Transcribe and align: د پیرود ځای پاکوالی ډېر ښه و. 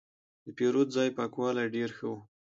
د 0.45 0.47
پیرود 0.57 0.87
ځای 0.95 1.09
پاکوالی 1.17 1.65
ډېر 1.75 1.89
ښه 1.97 2.05
و. 2.11 2.13